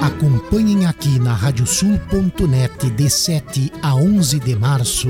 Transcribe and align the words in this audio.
Acompanhem 0.00 0.86
aqui 0.86 1.18
na 1.18 1.34
radiosul.net 1.34 2.90
de 2.90 3.08
7 3.08 3.72
a 3.82 3.94
11 3.94 4.38
de 4.40 4.54
março, 4.54 5.08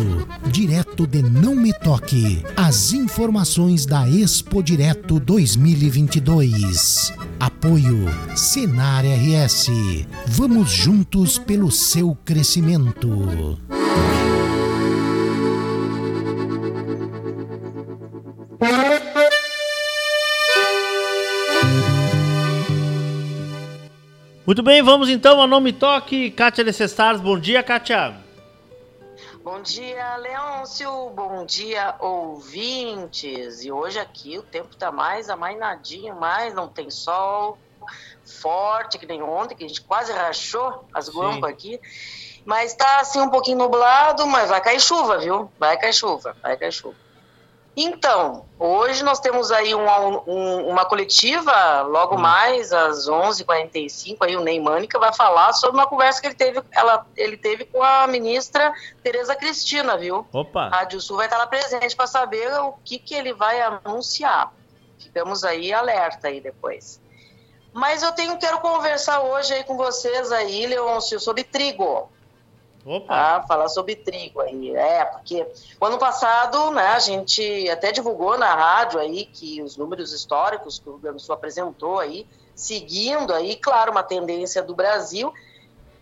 direto 0.51 1.07
de 1.07 1.23
Não 1.23 1.55
Me 1.55 1.73
Toque, 1.73 2.45
as 2.57 2.93
informações 2.93 3.87
da 3.87 4.09
Expo 4.09 4.63
Direto 4.63 5.19
2022. 5.19 7.13
Apoio 7.41 8.07
Senar 8.37 9.05
RS. 9.05 9.69
Vamos 10.27 10.71
juntos 10.71 11.39
pelo 11.39 11.71
seu 11.71 12.17
crescimento. 12.25 13.59
Muito 24.51 24.65
bem, 24.65 24.83
vamos 24.83 25.09
então 25.09 25.41
ao 25.41 25.47
Nome 25.47 25.73
Toque. 25.73 26.29
Kátia 26.29 26.65
Necessares, 26.65 27.21
bom 27.21 27.39
dia, 27.39 27.63
Kátia. 27.63 28.17
Bom 29.45 29.63
dia, 29.63 30.17
Leôncio. 30.17 30.91
Bom 31.11 31.47
dia, 31.47 31.95
ouvintes. 32.01 33.63
E 33.63 33.71
hoje 33.71 34.01
aqui 34.01 34.39
o 34.39 34.43
tempo 34.43 34.75
tá 34.75 34.91
mais 34.91 35.31
amainadinho, 35.31 36.17
mais 36.17 36.53
não 36.53 36.67
tem 36.67 36.91
sol 36.91 37.59
forte, 38.25 38.99
que 38.99 39.07
nem 39.07 39.23
ontem, 39.23 39.55
que 39.55 39.63
a 39.63 39.69
gente 39.69 39.83
quase 39.83 40.11
rachou 40.11 40.85
as 40.93 41.09
guampas 41.09 41.49
aqui. 41.49 41.81
Mas 42.45 42.75
tá 42.75 42.99
assim 42.99 43.21
um 43.21 43.31
pouquinho 43.31 43.59
nublado, 43.59 44.27
mas 44.27 44.51
vai 44.51 44.61
cair 44.61 44.81
chuva, 44.81 45.17
viu? 45.19 45.49
Vai 45.61 45.79
cair 45.79 45.95
chuva, 45.95 46.35
vai 46.43 46.57
cair 46.57 46.73
chuva. 46.73 46.97
Então, 47.83 48.45
hoje 48.59 49.03
nós 49.03 49.21
temos 49.21 49.51
aí 49.51 49.75
uma, 49.75 50.01
um, 50.29 50.69
uma 50.69 50.85
coletiva, 50.85 51.81
logo 51.81 52.17
hum. 52.17 52.19
mais 52.19 52.75
às 52.75 53.09
11h45, 53.09 54.19
aí 54.21 54.37
o 54.37 54.43
Ney 54.43 54.61
Mânica 54.61 54.99
vai 54.99 55.15
falar 55.15 55.55
sobre 55.55 55.81
uma 55.81 55.87
conversa 55.87 56.21
que 56.21 56.27
ele 56.27 56.35
teve, 56.35 56.63
ela, 56.73 57.07
ele 57.17 57.39
teve 57.39 57.65
com 57.65 57.83
a 57.83 58.07
ministra 58.07 58.71
Tereza 59.03 59.35
Cristina, 59.35 59.97
viu? 59.97 60.27
Opa! 60.31 60.65
A 60.65 60.69
Rádio 60.69 61.01
Sul 61.01 61.17
vai 61.17 61.25
estar 61.25 61.39
lá 61.39 61.47
presente 61.47 61.97
para 61.97 62.07
saber 62.07 62.53
o 62.61 62.75
que, 62.85 62.99
que 62.99 63.15
ele 63.15 63.33
vai 63.33 63.63
anunciar. 63.63 64.53
Ficamos 64.99 65.43
aí 65.43 65.73
alerta 65.73 66.29
aí 66.29 66.39
depois. 66.39 67.01
Mas 67.73 68.03
eu 68.03 68.13
tenho, 68.13 68.37
quero 68.37 68.61
conversar 68.61 69.23
hoje 69.23 69.55
aí 69.55 69.65
com 69.65 69.79
vocês 69.79 70.31
aí, 70.31 70.67
Leôncio, 70.67 71.19
sobre 71.19 71.45
trigo. 71.45 72.13
Opa. 72.85 73.15
Ah, 73.15 73.45
falar 73.47 73.69
sobre 73.69 73.95
trigo 73.95 74.41
aí. 74.41 74.75
É, 74.75 75.05
porque 75.05 75.47
o 75.81 75.85
ano 75.85 75.99
passado, 75.99 76.71
né, 76.71 76.89
a 76.89 76.99
gente 76.99 77.69
até 77.69 77.93
divulgou 77.93 78.39
na 78.39 78.55
rádio 78.55 78.99
aí 78.99 79.27
que 79.27 79.63
os 79.63 79.77
números 79.77 80.13
históricos 80.13 80.79
que 80.79 80.89
o 80.89 80.93
Rio 80.93 81.01
Grande 81.01 81.17
do 81.19 81.23
Sul 81.23 81.35
apresentou 81.35 81.99
aí, 81.99 82.27
seguindo 82.55 83.35
aí, 83.35 83.57
claro, 83.57 83.91
uma 83.91 84.03
tendência 84.03 84.63
do 84.63 84.75
Brasil, 84.75 85.33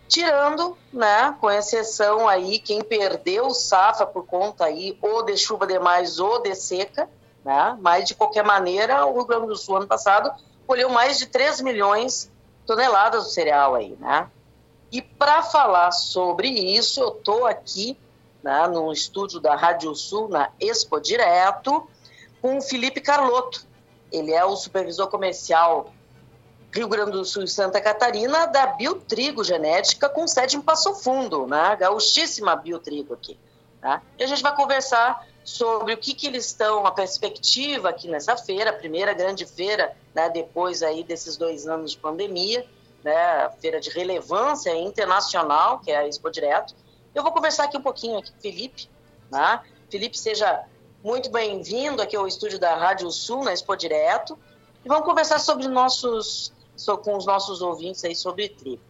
tirando, 0.07 0.77
né, 0.91 1.35
com 1.39 1.51
exceção 1.51 2.27
aí, 2.27 2.59
quem 2.59 2.81
perdeu 2.81 3.51
safra 3.51 4.07
por 4.07 4.25
conta 4.25 4.65
aí, 4.65 4.97
ou 5.01 5.23
de 5.23 5.37
chuva 5.37 5.67
demais 5.67 6.19
ou 6.19 6.41
de 6.41 6.55
seca, 6.55 7.09
né, 7.43 7.77
mas 7.79 8.05
de 8.05 8.15
qualquer 8.15 8.43
maneira, 8.43 9.05
o 9.05 9.13
Rio 9.13 9.25
Grande 9.25 9.47
do 9.47 9.55
Sul 9.55 9.77
ano 9.77 9.87
passado 9.87 10.31
colheu 10.65 10.89
mais 10.89 11.17
de 11.19 11.27
3 11.27 11.61
milhões 11.61 12.31
de 12.61 12.65
toneladas 12.65 13.25
do 13.25 13.29
cereal 13.29 13.75
aí, 13.75 13.95
né, 13.99 14.29
e 14.91 15.01
para 15.01 15.43
falar 15.43 15.91
sobre 15.91 16.47
isso, 16.49 16.99
eu 16.99 17.09
estou 17.09 17.45
aqui 17.45 17.97
né, 18.43 18.67
no 18.67 18.91
estúdio 18.91 19.39
da 19.39 19.55
Rádio 19.55 19.93
Sul, 19.95 20.27
na 20.29 20.51
Expo 20.59 20.99
Direto, 20.99 21.87
com 22.41 22.57
o 22.57 22.61
Felipe 22.61 23.01
Carlotto. 23.01 23.67
Ele 24.11 24.33
é 24.33 24.43
o 24.43 24.55
supervisor 24.55 25.07
comercial 25.07 25.93
Rio 26.73 26.87
Grande 26.87 27.11
do 27.11 27.25
Sul 27.25 27.43
e 27.43 27.47
Santa 27.47 27.81
Catarina 27.81 28.45
da 28.47 28.67
Biotrigo 28.67 29.43
Genética, 29.43 30.09
com 30.09 30.27
sede 30.27 30.57
em 30.57 30.61
Passo 30.61 30.95
Fundo, 30.95 31.45
né? 31.45 31.75
Gauchíssima 31.75 32.55
Biotrigo 32.55 33.13
aqui. 33.13 33.37
Tá? 33.81 34.01
E 34.17 34.23
a 34.23 34.27
gente 34.27 34.43
vai 34.43 34.55
conversar 34.55 35.25
sobre 35.43 35.93
o 35.93 35.97
que, 35.97 36.13
que 36.13 36.27
eles 36.27 36.45
estão, 36.47 36.85
a 36.85 36.91
perspectiva 36.91 37.89
aqui 37.89 38.07
nessa 38.07 38.35
feira, 38.35 38.71
a 38.71 38.73
primeira 38.73 39.13
grande 39.13 39.45
feira, 39.45 39.95
né, 40.13 40.29
depois 40.29 40.83
aí 40.83 41.03
desses 41.03 41.37
dois 41.37 41.65
anos 41.65 41.91
de 41.91 41.97
pandemia, 41.97 42.67
né, 43.03 43.49
feira 43.59 43.79
de 43.79 43.89
relevância 43.89 44.75
internacional, 44.75 45.79
que 45.79 45.91
é 45.91 45.97
a 45.97 46.07
Expo 46.07 46.29
Direto. 46.29 46.75
Eu 47.13 47.23
vou 47.23 47.31
conversar 47.31 47.65
aqui 47.65 47.77
um 47.77 47.81
pouquinho 47.81 48.17
aqui 48.19 48.31
com 48.31 48.37
o 48.37 48.41
Felipe. 48.41 48.89
Né? 49.31 49.61
Felipe, 49.89 50.17
seja 50.17 50.65
muito 51.03 51.29
bem-vindo 51.29 52.01
aqui 52.01 52.15
ao 52.15 52.27
estúdio 52.27 52.59
da 52.59 52.75
Rádio 52.75 53.09
Sul, 53.11 53.43
na 53.43 53.53
Expo 53.53 53.75
Direto. 53.75 54.37
E 54.83 54.87
vamos 54.87 55.05
conversar 55.05 55.39
sobre 55.39 55.67
nossos, 55.67 56.53
com 57.03 57.15
os 57.15 57.25
nossos 57.25 57.61
ouvintes 57.61 58.03
aí 58.03 58.15
sobre 58.15 58.49
trigo. 58.49 58.81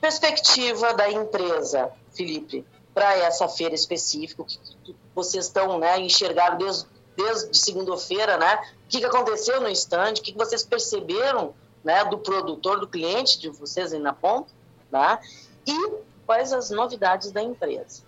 Perspectiva 0.00 0.94
da 0.94 1.10
empresa, 1.10 1.92
Felipe, 2.12 2.64
para 2.94 3.16
essa 3.18 3.48
feira 3.48 3.74
específica, 3.74 4.44
que 4.44 4.96
vocês 5.14 5.46
estão 5.46 5.78
né, 5.78 6.00
enxergando 6.00 6.64
desde, 6.64 6.86
desde 7.16 7.58
segunda-feira, 7.58 8.36
né? 8.38 8.60
O 8.86 8.88
que, 8.88 8.98
que 8.98 9.06
aconteceu 9.06 9.60
no 9.60 9.68
stand, 9.68 10.12
o 10.12 10.22
que, 10.22 10.32
que 10.32 10.38
vocês 10.38 10.64
perceberam 10.64 11.54
né, 11.84 12.04
do 12.04 12.18
produtor, 12.18 12.80
do 12.80 12.86
cliente 12.86 13.38
de 13.38 13.48
vocês 13.48 13.92
aí 13.92 13.98
na 13.98 14.12
ponta, 14.12 14.52
tá? 14.90 15.20
e 15.66 15.92
quais 16.26 16.52
as 16.52 16.70
novidades 16.70 17.32
da 17.32 17.42
empresa. 17.42 18.02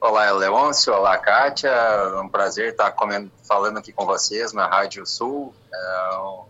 Olá, 0.00 0.30
Leôncio. 0.32 0.92
Olá, 0.92 1.16
Kátia. 1.16 1.70
É 1.70 2.20
um 2.20 2.28
prazer 2.28 2.72
estar 2.72 2.94
falando 3.42 3.78
aqui 3.78 3.90
com 3.90 4.04
vocês 4.04 4.52
na 4.52 4.66
Rádio 4.66 5.06
Sul. 5.06 5.54
É, 5.72 6.44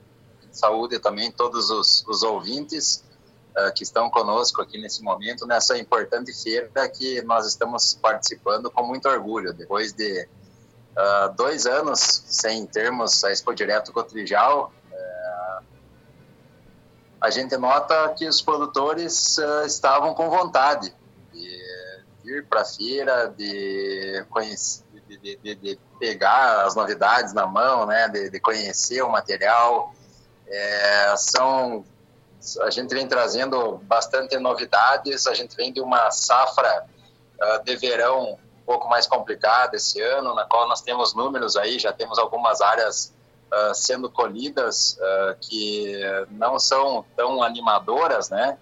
saúde 0.50 0.98
também 0.98 1.30
todos 1.30 1.70
os, 1.70 2.04
os 2.08 2.22
ouvintes 2.22 3.04
uh, 3.56 3.72
que 3.74 3.82
estão 3.82 4.10
conosco 4.10 4.60
aqui 4.60 4.80
nesse 4.80 5.02
momento, 5.02 5.46
nessa 5.46 5.78
importante 5.78 6.32
feira 6.32 6.88
que 6.88 7.22
nós 7.22 7.46
estamos 7.46 7.94
participando 7.94 8.70
com 8.70 8.82
muito 8.84 9.08
orgulho. 9.08 9.52
Depois 9.52 9.92
de 9.92 10.28
uh, 10.96 11.32
dois 11.34 11.66
anos 11.66 12.00
sem 12.26 12.66
termos 12.66 13.22
a 13.24 13.30
Expo 13.30 13.54
Direto 13.54 13.92
Cotrijal, 13.92 14.72
uh, 14.90 15.64
a 17.20 17.30
gente 17.30 17.56
nota 17.56 18.14
que 18.16 18.26
os 18.26 18.40
produtores 18.40 19.38
uh, 19.38 19.66
estavam 19.66 20.14
com 20.14 20.30
vontade 20.30 20.94
de 21.32 22.34
ir 22.38 22.46
para 22.46 22.62
a 22.62 22.64
feira, 22.64 23.26
de, 23.36 24.24
conhecer, 24.30 24.84
de, 25.08 25.36
de, 25.36 25.54
de, 25.54 25.78
pegar 25.98 26.64
as 26.64 26.74
novidades 26.74 27.32
na 27.32 27.46
mão, 27.46 27.86
né, 27.86 28.08
de, 28.08 28.40
conhecer 28.40 29.02
o 29.02 29.10
material. 29.10 29.94
É, 30.46 31.14
são 31.16 31.84
a 32.60 32.70
gente 32.70 32.94
vem 32.94 33.08
trazendo 33.08 33.78
bastante 33.84 34.38
novidades, 34.38 35.26
a 35.26 35.32
gente 35.32 35.56
vem 35.56 35.72
de 35.72 35.80
uma 35.80 36.10
safra 36.10 36.84
uh, 37.40 37.64
de 37.64 37.74
verão 37.76 38.38
pouco 38.66 38.88
mais 38.88 39.06
complicada 39.06 39.76
esse 39.76 40.00
ano, 40.00 40.34
na 40.34 40.44
qual 40.44 40.68
nós 40.68 40.80
temos 40.80 41.14
números 41.14 41.56
aí, 41.56 41.78
já 41.78 41.92
temos 41.92 42.18
algumas 42.18 42.60
áreas 42.60 43.14
uh, 43.52 43.74
sendo 43.74 44.10
colhidas 44.10 44.98
uh, 44.98 45.36
que 45.40 46.00
não 46.30 46.58
são 46.58 47.04
tão 47.16 47.42
animadoras, 47.42 48.30
né? 48.30 48.58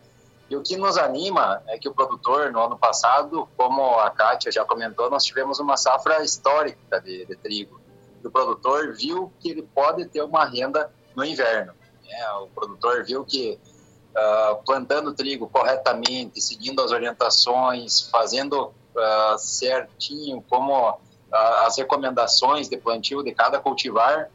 E 0.53 0.57
o 0.57 0.63
que 0.63 0.77
nos 0.77 0.99
anima 0.99 1.63
é 1.67 1.79
que 1.79 1.89
o 1.89 1.95
produtor, 1.95 2.53
no 2.53 2.61
ano 2.61 2.77
passado, 2.77 3.49
como 3.57 3.99
a 3.99 4.11
Kátia 4.11 4.53
já 4.53 4.65
comentou, 4.65 5.09
nós 5.09 5.25
tivemos 5.25 5.59
uma 5.59 5.79
safra 5.79 6.23
histórica 6.23 7.01
de, 7.01 7.25
de 7.25 7.37
trigo. 7.37 7.81
E 8.23 8.27
o 8.27 8.31
produtor 8.31 8.93
viu 8.95 9.33
que 9.41 9.51
ele 9.51 9.63
pode 9.63 10.05
ter 10.05 10.21
uma 10.23 10.45
renda 10.45 10.93
no 11.17 11.25
inverno. 11.25 11.73
Né? 12.07 12.31
O 12.43 12.49
produtor 12.49 13.03
viu 13.03 13.25
que 13.25 13.59
uh, 14.11 14.63
plantando 14.65 15.15
trigo 15.15 15.49
corretamente, 15.49 16.39
seguindo 16.41 16.83
as 16.83 16.93
orientações, 16.93 18.03
fazendo 18.11 18.75
uh, 18.95 19.39
certinho 19.39 20.43
como 20.49 20.91
uh, 20.91 20.97
as 21.67 21.77
recomendações 21.77 22.69
de 22.69 22.77
plantio 22.77 23.23
de 23.23 23.33
cada 23.33 23.59
cultivar, 23.59 24.31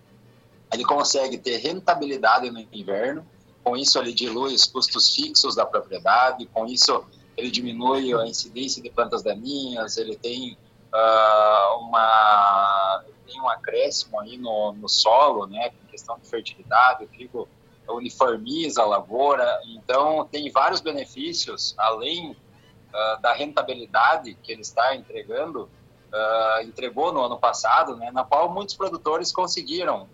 ele 0.74 0.84
consegue 0.84 1.38
ter 1.38 1.58
rentabilidade 1.58 2.50
no 2.50 2.60
inverno, 2.72 3.26
com 3.64 3.76
isso 3.76 4.00
ele 4.00 4.14
dilui 4.14 4.54
os 4.54 4.66
custos 4.66 5.14
fixos 5.14 5.56
da 5.56 5.66
propriedade, 5.66 6.46
com 6.48 6.66
isso 6.66 7.04
ele 7.36 7.52
diminui 7.52 8.14
a 8.14 8.26
incidência 8.26 8.82
de 8.82 8.90
plantas 8.90 9.22
daninhas, 9.22 9.98
ele 9.98 10.16
tem 10.16 10.58
uh, 10.94 11.80
uma 11.80 13.04
tem 13.26 13.42
um 13.42 13.50
acréscimo 13.50 14.20
aí 14.22 14.38
no, 14.38 14.72
no 14.72 14.88
solo, 14.88 15.46
né, 15.48 15.70
com 15.70 15.88
questão 15.92 16.18
de 16.18 16.30
fertilidade, 16.30 17.04
o 17.04 17.08
trigo 17.08 17.48
uniformiza 17.90 18.82
a 18.82 18.86
lavoura, 18.86 19.60
então 19.68 20.28
tem 20.32 20.50
vários 20.50 20.82
benefícios 20.82 21.76
além 21.78 22.36
uh, 22.98 23.22
da 23.22 23.34
rentabilidade 23.34 24.34
que 24.42 24.52
ele 24.52 24.62
está 24.62 24.96
entregando, 24.96 25.70
uh, 26.12 26.62
entregou 26.64 27.14
no 27.14 27.22
ano 27.22 27.38
passado, 27.38 27.96
né, 27.96 28.10
na 28.12 28.24
qual 28.24 28.50
muitos 28.52 28.76
produtores 28.76 29.32
conseguiram 29.32 30.10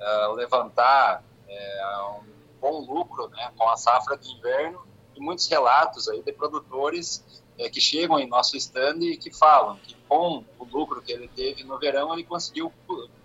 uh, 0.00 0.32
levantar 0.32 1.22
é, 1.48 1.86
um 2.18 2.32
bom 2.60 2.80
lucro 2.80 3.28
né, 3.28 3.52
com 3.56 3.68
a 3.68 3.76
safra 3.76 4.16
de 4.16 4.30
inverno 4.30 4.80
e 5.14 5.20
muitos 5.20 5.46
relatos 5.48 6.08
aí 6.08 6.22
de 6.22 6.32
produtores 6.32 7.42
é, 7.58 7.68
que 7.68 7.80
chegam 7.80 8.18
em 8.18 8.26
nosso 8.26 8.56
stand 8.56 9.00
e 9.00 9.18
que 9.18 9.30
falam 9.30 9.76
que 9.76 9.94
com 10.08 10.42
o 10.58 10.64
lucro 10.64 11.02
que 11.02 11.12
ele 11.12 11.28
teve 11.28 11.62
no 11.64 11.78
verão 11.78 12.12
ele 12.14 12.24
conseguiu 12.24 12.72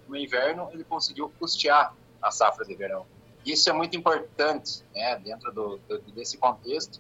no 0.08 0.18
inverno, 0.18 0.70
ele 0.74 0.84
conseguiu 0.84 1.32
custear 1.40 1.94
a 2.22 2.32
safra 2.32 2.66
de 2.66 2.76
verão. 2.76 3.06
Isso 3.46 3.70
é 3.70 3.74
muito 3.74 3.96
importante 3.96 4.84
né, 4.94 5.18
dentro 5.20 5.54
do, 5.54 5.78
do, 5.88 6.00
desse 6.12 6.38
contexto. 6.38 7.00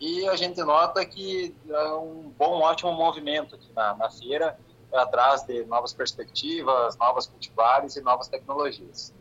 E 0.00 0.28
a 0.28 0.36
gente 0.36 0.62
nota 0.62 1.04
que 1.04 1.54
é 1.68 1.92
um 1.94 2.32
bom, 2.38 2.60
ótimo 2.60 2.92
movimento 2.92 3.56
aqui 3.56 3.70
na, 3.74 3.94
na 3.94 4.10
feira, 4.10 4.58
atrás 4.92 5.42
de 5.42 5.64
novas 5.64 5.92
perspectivas, 5.92 6.96
novas 6.96 7.26
cultivares 7.26 7.96
e 7.96 8.00
novas 8.00 8.28
tecnologias. 8.28 9.12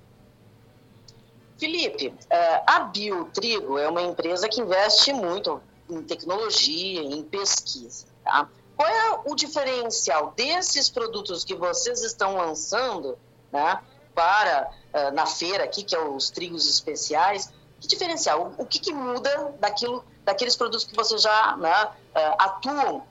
Felipe, 1.58 2.14
é, 2.30 2.64
a 2.68 2.82
Biotrigo 2.82 3.78
é 3.80 3.90
uma 3.90 4.02
empresa 4.02 4.48
que 4.48 4.62
investe 4.62 5.12
muito 5.12 5.62
em 5.90 6.04
tecnologia, 6.04 7.02
em 7.02 7.24
pesquisa. 7.24 8.06
Tá? 8.24 8.48
Qual 8.76 8.88
é 8.88 9.22
o 9.26 9.36
diferencial 9.36 10.34
desses 10.36 10.90
produtos 10.90 11.44
que 11.44 11.56
vocês 11.56 12.04
estão 12.04 12.36
lançando 12.36 13.18
né, 13.52 13.82
para 14.14 14.70
uh, 14.94 15.16
na 15.16 15.26
feira 15.26 15.64
aqui, 15.64 15.84
que 15.84 15.96
é 15.96 16.00
os 16.00 16.30
trigos 16.30 16.70
especiais? 16.70 17.52
Que 17.80 17.88
diferencial? 17.88 18.54
O, 18.58 18.64
o 18.64 18.66
que, 18.66 18.80
que, 18.80 18.94
muda 18.94 19.54
daquilo, 19.60 20.04
daqueles 20.24 20.56
produtos 20.56 20.86
que 20.86 20.96
vocês 20.96 21.22
já 21.22 21.56
né, 21.58 21.86
uh, 21.86 22.36
atuam 22.40 23.04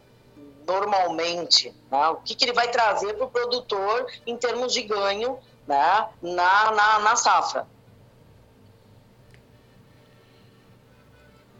normalmente? 0.66 1.74
Né? 1.90 2.08
O 2.08 2.16
que, 2.16 2.34
que 2.34 2.44
ele 2.44 2.52
vai 2.52 2.68
trazer 2.68 3.14
para 3.14 3.26
o 3.26 3.30
produtor 3.30 4.06
em 4.26 4.36
termos 4.36 4.72
de 4.72 4.82
ganho 4.82 5.38
né, 5.66 6.08
na, 6.20 6.70
na, 6.72 6.98
na 7.00 7.16
safra? 7.16 7.66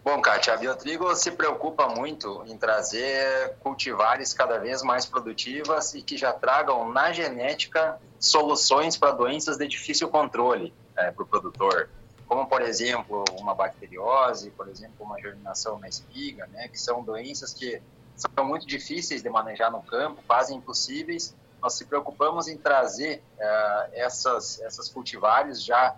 Bom, 0.06 0.23
Kátia, 0.23 0.55
a 0.55 0.56
Biotrigo 0.56 1.12
se 1.17 1.32
preocupa 1.32 1.88
muito 1.88 2.44
em 2.47 2.56
trazer 2.56 3.56
cultivares 3.59 4.32
cada 4.32 4.56
vez 4.56 4.81
mais 4.81 5.05
produtivas 5.05 5.94
e 5.94 6.02
que 6.02 6.17
já 6.17 6.32
tragam 6.32 6.93
na 6.93 7.12
genética 7.12 8.00
soluções 8.20 8.97
para 8.97 9.11
doenças 9.11 9.56
de 9.56 9.67
difícil 9.67 10.09
controle 10.09 10.73
é, 10.97 11.11
para 11.11 11.25
o 11.25 11.26
produtor, 11.26 11.91
como, 12.28 12.46
por 12.46 12.62
exemplo, 12.62 13.25
uma 13.38 13.55
bacteriose, 13.55 14.50
por 14.50 14.69
exemplo, 14.69 15.05
uma 15.05 15.20
germinação 15.20 15.78
na 15.78 15.88
espiga, 15.88 16.46
né, 16.49 16.69
que 16.69 16.78
são 16.81 17.02
doenças 17.02 17.55
que 17.55 17.81
são 18.17 18.44
muito 18.44 18.67
difíceis 18.67 19.23
de 19.23 19.28
manejar 19.28 19.70
no 19.70 19.82
campo, 19.82 20.23
quase 20.26 20.55
impossíveis. 20.55 21.34
Nós 21.61 21.75
se 21.75 21.84
preocupamos 21.84 22.49
em 22.49 22.56
trazer 22.56 23.23
uh, 23.38 23.90
essas, 23.93 24.61
essas 24.61 24.88
cultivares 24.88 25.62
já 25.62 25.96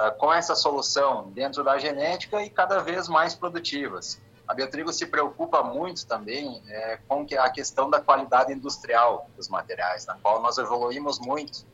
ah, 0.00 0.10
com 0.10 0.32
essa 0.32 0.54
solução 0.54 1.30
dentro 1.30 1.62
da 1.62 1.76
genética 1.76 2.42
e 2.42 2.48
cada 2.48 2.80
vez 2.80 3.06
mais 3.06 3.34
produtivas. 3.34 4.18
A 4.48 4.54
Biotrigo 4.54 4.90
se 4.94 5.04
preocupa 5.04 5.62
muito 5.62 6.06
também 6.06 6.62
é, 6.68 6.98
com 7.06 7.26
a 7.38 7.50
questão 7.50 7.90
da 7.90 8.00
qualidade 8.00 8.50
industrial 8.50 9.28
dos 9.36 9.50
materiais, 9.50 10.06
na 10.06 10.14
qual 10.14 10.40
nós 10.40 10.56
evoluímos 10.56 11.18
muito 11.18 11.66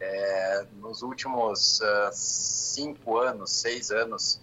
é, 0.00 0.66
nos 0.74 1.02
últimos 1.02 1.80
uh, 1.80 2.10
cinco 2.12 3.18
anos, 3.18 3.52
seis 3.52 3.90
anos. 3.90 4.40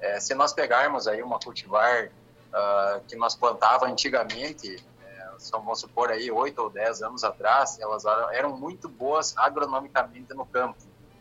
É, 0.00 0.20
se 0.20 0.34
nós 0.34 0.52
pegarmos 0.52 1.06
aí 1.06 1.22
uma 1.22 1.38
cultivar 1.38 2.06
uh, 2.06 3.00
que 3.06 3.16
nós 3.16 3.34
plantava 3.34 3.86
antigamente, 3.86 4.84
é, 5.02 5.28
vamos 5.52 5.80
supor 5.80 6.10
aí 6.10 6.30
oito 6.30 6.60
ou 6.62 6.70
dez 6.70 7.02
anos 7.02 7.24
atrás, 7.24 7.78
elas 7.78 8.04
eram 8.32 8.56
muito 8.56 8.88
boas 8.88 9.34
agronomicamente 9.36 10.34
no 10.34 10.44
campo 10.44 10.76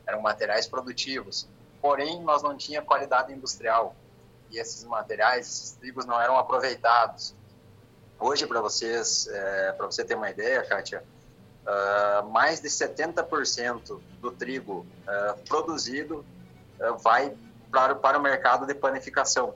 eram 0.05 0.21
materiais 0.21 0.67
produtivos. 0.67 1.47
Porém, 1.81 2.21
nós 2.21 2.41
não 2.41 2.55
tinha 2.55 2.81
qualidade 2.81 3.33
industrial 3.33 3.95
e 4.51 4.57
esses 4.57 4.83
materiais, 4.83 5.47
esses 5.47 5.71
trigos 5.71 6.05
não 6.05 6.19
eram 6.19 6.37
aproveitados. 6.37 7.35
Hoje, 8.19 8.47
para 8.47 8.61
vocês, 8.61 9.27
é, 9.27 9.71
para 9.73 9.85
você 9.85 10.03
ter 10.03 10.15
uma 10.15 10.29
ideia, 10.29 10.63
Kátia, 10.65 11.03
uh, 11.65 12.29
mais 12.29 12.61
de 12.61 12.69
70% 12.69 13.99
do 14.19 14.31
trigo 14.31 14.85
uh, 15.03 15.39
produzido 15.47 16.25
uh, 16.79 16.97
vai 16.97 17.35
para, 17.71 17.95
para 17.95 18.17
o 18.17 18.21
mercado 18.21 18.65
de 18.65 18.73
panificação. 18.73 19.55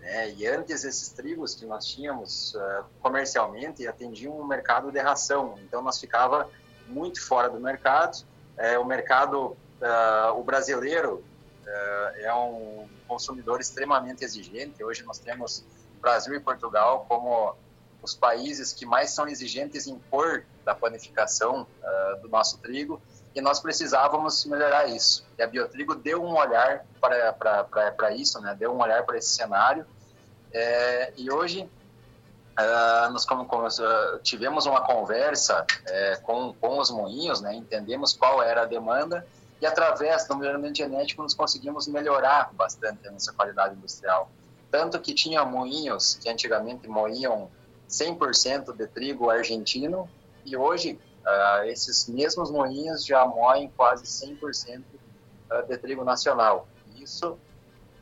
Né? 0.00 0.30
E 0.32 0.46
antes, 0.46 0.84
esses 0.84 1.08
trigos 1.10 1.54
que 1.54 1.66
nós 1.66 1.86
tínhamos 1.86 2.56
comercialmente 3.02 3.86
atendiam 3.86 4.32
o 4.32 4.46
mercado 4.46 4.90
de 4.90 4.98
ração. 4.98 5.58
Então, 5.58 5.82
nós 5.82 5.98
ficava 5.98 6.48
muito 6.86 7.20
fora 7.20 7.48
do 7.48 7.60
mercado. 7.60 8.24
É, 8.56 8.78
o 8.78 8.84
mercado 8.84 9.56
o 10.36 10.42
brasileiro 10.42 11.22
é 12.16 12.32
um 12.32 12.88
consumidor 13.06 13.60
extremamente 13.60 14.24
exigente. 14.24 14.82
Hoje 14.82 15.02
nós 15.02 15.18
temos 15.18 15.64
Brasil 16.00 16.34
e 16.34 16.40
Portugal 16.40 17.04
como 17.06 17.54
os 18.04 18.14
países 18.14 18.72
que 18.72 18.84
mais 18.84 19.10
são 19.10 19.26
exigentes 19.26 19.86
em 19.86 19.98
cor 20.10 20.44
da 20.64 20.74
panificação 20.74 21.62
uh, 21.62 22.20
do 22.20 22.28
nosso 22.28 22.58
trigo 22.58 23.00
e 23.34 23.40
nós 23.40 23.58
precisávamos 23.58 24.44
melhorar 24.44 24.86
isso. 24.88 25.26
E 25.38 25.42
a 25.42 25.46
Biotrigo 25.46 25.94
deu 25.94 26.22
um 26.22 26.36
olhar 26.36 26.84
para 27.00 28.14
isso, 28.14 28.40
né? 28.40 28.54
deu 28.56 28.72
um 28.72 28.80
olhar 28.80 29.02
para 29.04 29.16
esse 29.16 29.30
cenário. 29.30 29.86
É, 30.52 31.12
e 31.16 31.32
hoje 31.32 31.68
Uh, 32.54 33.10
nós 33.10 33.26
como, 33.26 33.46
como 33.46 33.66
uh, 33.66 34.18
tivemos 34.22 34.64
uma 34.64 34.80
conversa 34.82 35.66
uh, 35.66 36.22
com, 36.22 36.54
com 36.54 36.78
os 36.78 36.88
moinhos, 36.88 37.40
né, 37.40 37.52
entendemos 37.52 38.12
qual 38.12 38.40
era 38.40 38.62
a 38.62 38.64
demanda 38.64 39.26
e 39.60 39.66
através 39.66 40.28
do 40.28 40.36
melhoramento 40.36 40.78
genético 40.78 41.20
nós 41.20 41.34
conseguimos 41.34 41.88
melhorar 41.88 42.50
bastante 42.52 43.08
a 43.08 43.10
nossa 43.10 43.32
qualidade 43.32 43.74
industrial. 43.74 44.30
Tanto 44.70 45.00
que 45.00 45.12
tinha 45.12 45.44
moinhos 45.44 46.14
que 46.14 46.28
antigamente 46.28 46.86
moíam 46.86 47.50
100% 47.88 48.74
de 48.76 48.86
trigo 48.86 49.30
argentino 49.30 50.08
e 50.44 50.56
hoje 50.56 50.98
uh, 51.24 51.64
esses 51.64 52.08
mesmos 52.08 52.50
moinhos 52.50 53.04
já 53.04 53.26
moem 53.26 53.70
quase 53.76 54.04
100% 54.04 54.82
ah, 55.50 55.62
de 55.62 55.76
trigo 55.78 56.04
nacional. 56.04 56.66
Isso 56.96 57.38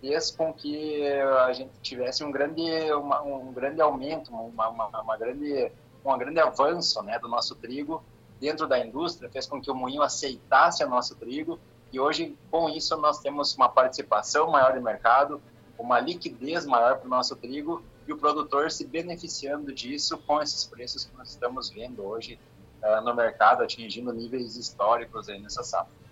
fez 0.01 0.31
com 0.31 0.53
que 0.53 1.05
a 1.47 1.53
gente 1.53 1.71
tivesse 1.81 2.25
um 2.25 2.31
grande, 2.31 2.63
uma, 2.93 3.23
um 3.23 3.53
grande 3.53 3.81
aumento, 3.81 4.33
uma, 4.33 4.69
uma, 4.69 5.01
uma, 5.01 5.17
grande, 5.17 5.71
um 6.05 6.19
grande 6.19 6.41
avanço 6.41 7.03
né, 7.03 7.19
do 7.19 7.29
nosso 7.29 7.55
trigo 7.55 8.03
dentro 8.41 8.67
da 8.67 8.79
indústria 8.85 9.31
fez 9.31 9.47
com 9.47 9.61
que 9.61 9.71
o 9.71 9.75
moinho 9.75 10.03
aceitasse 10.03 10.85
o 10.85 10.89
nosso 10.89 11.15
trigo 11.15 11.61
e 11.93 12.01
hoje, 12.01 12.37
com 12.51 12.71
isso, 12.71 12.97
nós 12.97 13.19
temos 13.19 13.55
uma 13.55 13.69
participação 13.69 14.51
maior 14.51 14.75
no 14.75 14.81
mercado, 14.81 15.43
uma 15.79 16.01
liquidez 16.01 16.65
maior 16.67 16.99
para 16.99 17.07
o 17.07 17.11
nosso 17.11 17.35
trigo 17.37 17.83
e 18.07 18.13
o 18.13 18.19
produtor 18.19 18.71
se 18.71 18.87
beneficiando 18.87 19.73
disso 19.73 20.19
com 20.19 20.41
esses 20.41 20.65
preços 20.65 21.05
que 21.05 21.17
nós 21.17 21.31
estamos 21.31 21.71
vendo 21.71 22.05
hoje 22.05 22.39
uh, 22.83 23.01
no 23.03 23.15
mercado, 23.15 23.63
atingindo 23.63 24.13
níveis 24.13 24.57
históricos 24.57 25.29
aí 25.29 25.41
nessa 25.41 25.63
safra. 25.63 26.03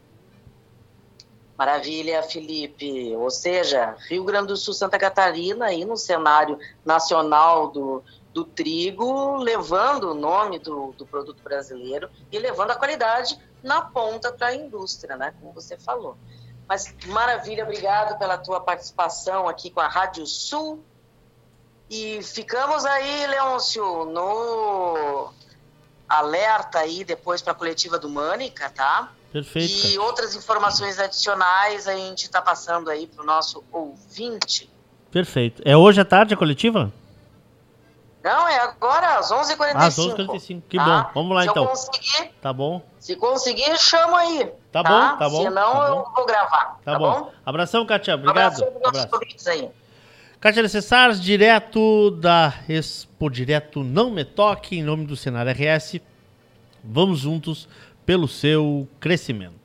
Maravilha, 1.60 2.22
Felipe. 2.22 3.14
Ou 3.14 3.31
seja, 3.31 3.94
Rio 4.08 4.24
Grande 4.24 4.46
do 4.46 4.56
Sul, 4.56 4.72
Santa 4.72 4.98
Catarina, 4.98 5.67
aí 5.67 5.84
no 5.84 5.94
cenário 5.94 6.58
nacional 6.82 7.69
do, 7.69 8.02
do 8.32 8.44
trigo, 8.46 9.36
levando 9.36 10.10
o 10.10 10.14
nome 10.14 10.58
do, 10.58 10.93
do 10.93 11.05
produto 11.05 11.43
brasileiro 11.43 12.08
e 12.32 12.38
levando 12.38 12.70
a 12.70 12.76
qualidade 12.76 13.38
na 13.62 13.82
ponta 13.82 14.32
para 14.32 14.46
a 14.46 14.55
indústria, 14.55 15.17
né? 15.17 15.34
Como 15.38 15.52
você 15.52 15.76
falou. 15.76 16.17
Mas 16.70 16.94
maravilha, 17.08 17.65
obrigado 17.65 18.17
pela 18.17 18.39
tua 18.39 18.60
participação 18.60 19.48
aqui 19.48 19.70
com 19.70 19.81
a 19.81 19.89
Rádio 19.89 20.24
Sul. 20.24 20.81
E 21.91 22.22
ficamos 22.22 22.86
aí, 22.86 23.27
Leôncio, 23.27 24.05
no 24.05 25.32
alerta 26.08 26.79
aí 26.79 27.03
depois 27.03 27.43
para 27.43 27.55
a 27.55 27.56
coletiva 27.56 27.98
do 27.98 28.08
Mânica, 28.08 28.70
tá? 28.70 29.10
Perfeito. 29.32 29.89
E 29.89 29.94
cara. 29.94 30.03
outras 30.06 30.36
informações 30.36 31.00
adicionais 31.00 31.89
a 31.89 31.96
gente 31.96 32.22
está 32.22 32.41
passando 32.41 32.89
aí 32.89 33.08
para 33.08 33.20
o 33.24 33.27
nosso 33.27 33.65
ouvinte. 33.72 34.70
Perfeito. 35.10 35.60
É 35.65 35.77
hoje 35.77 36.00
à 36.00 36.05
tarde 36.05 36.34
a 36.34 36.36
coletiva? 36.36 36.93
Não, 38.22 38.46
é 38.46 38.60
agora, 38.60 39.19
às 39.19 39.32
11h45. 39.32 39.74
Às 39.74 39.96
11h45, 39.96 40.62
que 40.69 40.77
tá? 40.77 40.84
bom. 40.84 41.10
Vamos 41.15 41.34
lá 41.34 41.43
se 41.43 41.48
então. 41.48 41.67
conseguir, 41.67 42.32
tá 42.41 42.53
bom. 42.53 42.81
Se 43.00 43.17
conseguir, 43.17 43.77
chama 43.77 44.20
aí. 44.20 44.53
Tá, 44.72 44.82
tá? 44.82 44.89
bom, 44.89 45.19
tá 45.19 45.29
bom. 45.29 45.43
Senão 45.43 45.72
tá 45.72 45.89
eu 45.89 45.94
bom. 45.96 46.12
vou 46.15 46.27
gravar. 46.27 46.79
Tá, 46.84 46.93
tá 46.93 46.98
bom. 46.98 47.20
bom. 47.20 47.32
Abração, 47.44 47.84
Katia. 47.86 48.15
Obrigado. 48.15 48.62
Abração 48.62 48.72
para 48.81 49.06
nossos 49.06 49.46
aí. 49.46 49.69
Kátia 50.41 50.62
Necessares, 50.62 51.20
direto 51.20 52.12
da 52.12 52.55
Expo 52.67 53.29
Direto 53.29 53.84
Não 53.84 54.10
Me 54.10 54.24
Toque, 54.24 54.79
em 54.79 54.82
nome 54.82 55.05
do 55.05 55.15
Senar 55.15 55.46
RS. 55.46 56.00
Vamos 56.82 57.19
juntos 57.19 57.69
pelo 58.06 58.27
seu 58.27 58.89
crescimento. 58.98 59.60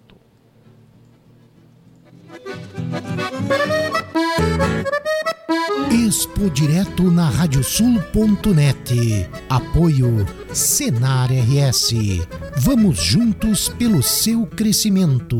Expo 6.05 6.51
Direto 6.51 7.09
na 7.09 7.31
radiosul.net. 7.31 9.27
Apoio 9.49 10.23
Senar 10.53 11.31
RS. 11.31 11.95
Vamos 12.57 12.99
juntos 12.99 13.69
pelo 13.69 14.03
seu 14.03 14.45
crescimento. 14.45 15.39